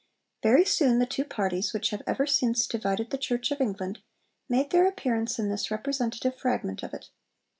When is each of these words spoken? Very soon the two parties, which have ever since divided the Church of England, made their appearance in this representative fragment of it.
Very 0.41 0.65
soon 0.65 0.97
the 0.97 1.05
two 1.05 1.23
parties, 1.23 1.73
which 1.73 1.91
have 1.91 2.01
ever 2.07 2.25
since 2.25 2.65
divided 2.65 3.11
the 3.11 3.19
Church 3.19 3.51
of 3.51 3.61
England, 3.61 3.99
made 4.49 4.71
their 4.71 4.87
appearance 4.87 5.37
in 5.37 5.47
this 5.49 5.69
representative 5.69 6.35
fragment 6.35 6.81
of 6.81 6.95
it. 6.95 7.09